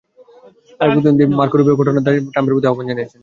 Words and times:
আরেক 0.79 0.91
প্রতিদ্বন্দ্বী 0.93 1.25
Marco 1.39 1.55
Rubio 1.57 1.79
ঘটনার 1.79 2.03
দায় 2.05 2.15
নিতে 2.17 2.31
ট্রাম্পের 2.33 2.53
প্রতি 2.53 2.67
আহ্বান 2.69 2.85
জানিয়েছেন। 2.89 3.19